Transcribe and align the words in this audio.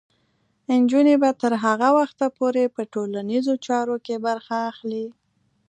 نجونې 0.79 1.15
به 1.21 1.29
تر 1.41 1.53
هغه 1.65 1.89
وخته 1.99 2.25
پورې 2.37 2.63
په 2.75 2.81
ټولنیزو 2.93 3.53
چارو 3.65 3.95
کې 4.05 4.15
برخه 4.25 4.55
اخلي. 4.71 5.05